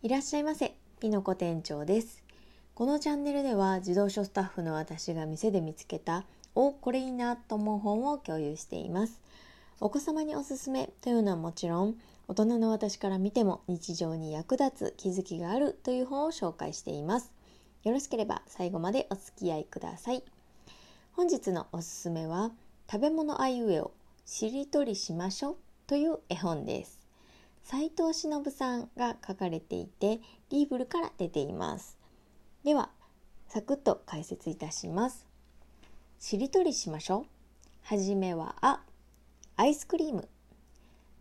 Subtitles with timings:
[0.00, 2.22] いらっしゃいませ、ピノコ店長です。
[2.76, 6.24] このチャンネルでは自動書スタッフの私が店で見つけた
[6.54, 9.20] お、これいいなと思う本を共有しています。
[9.80, 11.96] お子様におすすめというのはもちろん、
[12.28, 17.32] 大人の私から見ても日常に役立つ気づきがあるという本を紹介しています。
[17.82, 20.22] よろしければ最後までお付き合いください。
[21.10, 22.52] 本日のおすすめは、
[22.88, 23.90] 食べ物あいうえを
[24.24, 25.56] しりとりしましょう
[25.88, 27.07] という絵本です。
[27.70, 31.98] 斉藤忍さんが書かれていてリーブルから出ています。
[32.64, 32.88] では
[33.46, 35.26] サクッと解説いたします。
[36.18, 37.24] しりとりしましょう。
[37.82, 38.80] はじめはあ
[39.56, 40.26] アイスクリーム。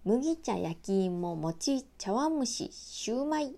[0.05, 3.53] 麦茶焼き芋餅茶碗蒸しシューマイ。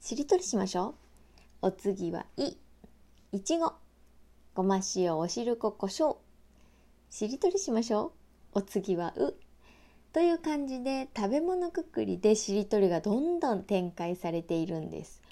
[0.00, 0.94] しりとりしましょ
[1.62, 1.66] う。
[1.66, 2.56] お次はい
[3.32, 3.74] いちご。
[4.54, 6.16] ごま塩おしるこ胡椒。
[7.10, 8.14] しりとりしましょ
[8.54, 8.60] う。
[8.60, 9.34] お次はう
[10.12, 15.22] という感じで食べ物くくりでしりとりがどんどん展開されているんです。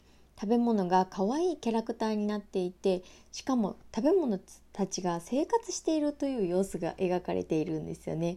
[0.40, 4.38] 食べ物が可愛いキャラクターになっていてしかも食べ物
[4.72, 8.36] たちが生活しているという様子が描かれているんですよね。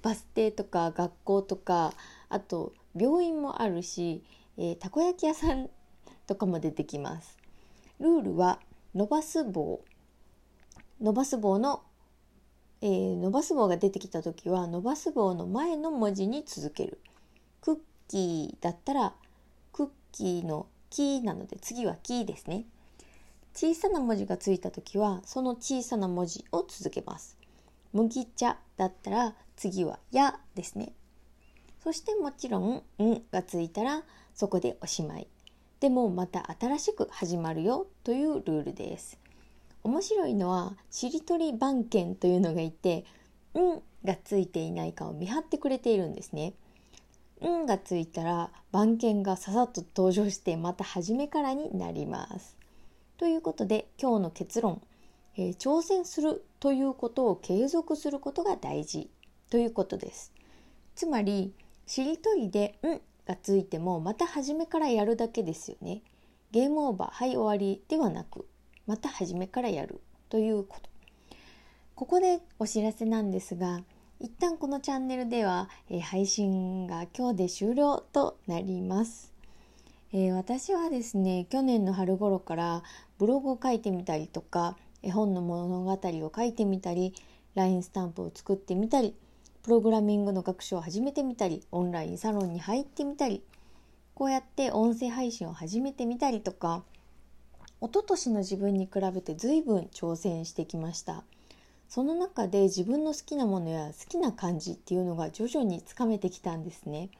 [0.00, 1.92] バス停とか学校とか
[2.30, 4.24] あと病院もあるし、
[4.56, 5.68] えー、たこ焼き屋さん
[6.26, 7.36] とかも出てきます。
[8.00, 8.58] ルールは
[8.94, 9.82] 伸ばす棒。
[11.02, 11.82] 伸ばす棒の
[12.82, 16.98] えー、伸ばす棒が出てきた時は伸ばす棒の前の文字に続ける。
[17.60, 17.76] クッ
[18.08, 19.14] キーだったら
[19.72, 22.64] クッキーのキーなので次はキーですね。
[23.54, 27.38] 小さな文字がついた時はその小さな文字を続けます。
[27.92, 30.92] 麦茶だったら次はやですね。
[31.84, 34.02] そしてもちろんんがついたら
[34.34, 35.28] そこでおしまい。
[35.78, 39.21] でもまた新しく始まるよというルールです。
[39.84, 43.04] 面白いのはしりとり番犬というのがいて
[43.58, 46.54] 「ん」がついていないかを見張ってくれているんですね。
[47.44, 52.56] んがついたら番犬がささっと登場してまた初めからになります。
[53.16, 54.80] ということで今日の結論、
[55.36, 59.10] えー、挑戦するということを継続することが大事
[59.50, 60.32] ということです。
[60.94, 61.52] つまり
[61.86, 66.02] しりとりで「ん」がついてもまた初めからやるだけですよね。
[66.52, 68.46] ゲームオーバーはい終わりではなく
[68.86, 70.00] また初めからやる。
[70.28, 70.92] ということ。
[71.94, 73.82] ここでお知らせなんですが
[74.18, 79.32] 一旦このチャンネルでは、えー、配信が今日で終了となります、
[80.12, 82.82] えー、私はですね去年の春頃から
[83.18, 87.14] ブログを書いてみたりとか絵本の物語を書いてみたり
[87.54, 89.14] LINE スタンプを作ってみたり
[89.62, 93.44] プログラミングの学習を始めてみたりオンラインサロンに入ってみたり
[94.14, 96.82] こうやって音声配信を始めてみたりとか
[97.82, 101.24] 一昨年の自分に比べて随分挑戦してきました。
[101.88, 107.10] その中で自分の好きなものや好きな感じっていうのが徐々につかめてきたんですね。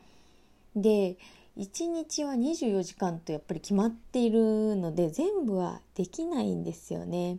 [0.76, 1.16] で
[1.58, 7.38] 1日は24時間とやっぱり決まっているので全部はできないんですよね。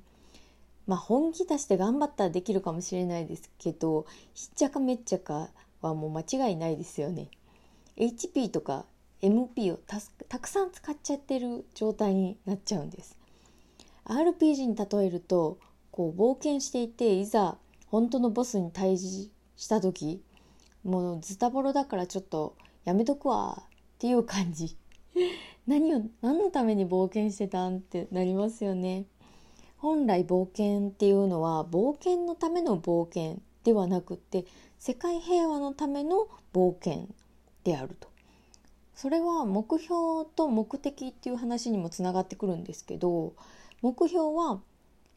[0.86, 5.48] まあ本気出して頑張ったらできるかもしれないですけどひっちゃかめっちゃか
[5.80, 7.30] はもう間違いないですよね。
[7.96, 8.86] HP とか
[9.24, 9.80] MP を
[10.28, 13.18] たくさん使っちゃってる状態になっちゃうんです。
[14.04, 15.58] RPG に例えると
[15.92, 17.58] こう冒険していていざ
[17.88, 20.22] 本当のボスに対峙した時
[20.84, 23.68] もうズタボロだからちょっとやめとくわっ
[24.00, 24.76] ていう感じ。
[25.66, 29.06] 何を何のために冒険してたんってなりますよね。
[29.78, 34.46] 本来冒険っていうのは冒険のための冒険ではなくって
[34.78, 37.08] 世界平和のための冒険
[37.64, 38.13] であると。
[38.96, 43.34] それは目標と目的っていう話にもつながってくるんですけど
[43.82, 44.62] 目標は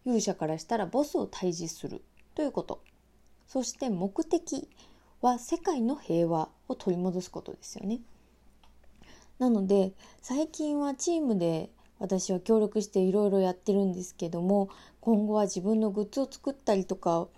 [0.04, 2.02] 勇者からしたらボスを退治する
[2.34, 2.80] ということ
[3.46, 4.68] そして目的
[5.20, 8.00] は世界の平和を取り戻すことですよね
[9.38, 9.92] なので
[10.22, 14.68] 最近はチームで私は協力していろいろやってるんですけども
[15.00, 17.28] 今後は自分のグッズを作ったりとか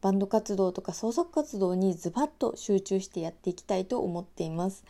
[0.00, 4.84] バンド活動とか創作活動にズバッと集中してやっていきたいと思っています。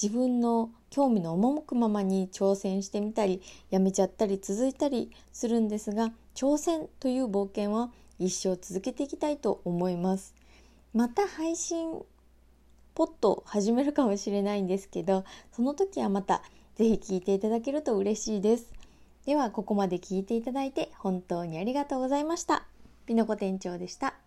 [0.00, 10.34] 自分の興味の赴くままに挑戦してみたりやめちゃったり続いたりするんですが挑戦という冒険は一生続けていきたいと思います。
[10.94, 12.02] また配信
[12.94, 16.42] ポッと始めるかもしれないんですけどその時はまた
[16.76, 18.72] 是非聞いていただけると嬉しいです。
[19.26, 22.64] ではここまで聞いていただいて本当にありがとうございました。
[23.06, 24.19] ピノコ店長でした。